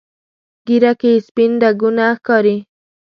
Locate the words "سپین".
1.27-1.51